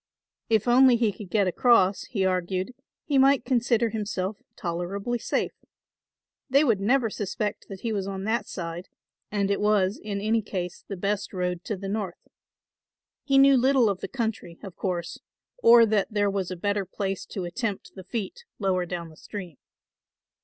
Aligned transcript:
If 0.49 0.67
only 0.67 0.95
he 0.95 1.11
could 1.11 1.29
get 1.29 1.45
across, 1.45 2.05
he 2.05 2.25
argued, 2.25 2.73
he 3.05 3.19
might 3.19 3.45
consider 3.45 3.89
himself 3.89 4.37
tolerably 4.55 5.19
safe. 5.19 5.51
They 6.49 6.63
would 6.63 6.79
never 6.79 7.11
suspect 7.11 7.67
that 7.69 7.81
he 7.81 7.93
was 7.93 8.07
on 8.07 8.23
that 8.23 8.47
side 8.47 8.89
and 9.31 9.51
it 9.51 9.61
was 9.61 9.99
in 10.03 10.19
any 10.19 10.41
case 10.41 10.83
the 10.87 10.97
best 10.97 11.33
road 11.33 11.63
to 11.65 11.77
the 11.77 11.87
North. 11.87 12.27
He 13.23 13.37
knew 13.37 13.55
little 13.57 13.91
of 13.91 13.99
the 13.99 14.07
country, 14.07 14.57
of 14.63 14.75
course, 14.75 15.19
or 15.59 15.85
that 15.85 16.11
there 16.11 16.31
was 16.31 16.49
a 16.49 16.55
better 16.55 16.83
place 16.85 17.23
to 17.27 17.45
attempt 17.45 17.93
the 17.93 18.03
feat 18.03 18.43
lower 18.57 18.87
down 18.87 19.09
the 19.09 19.15
stream. 19.17 19.57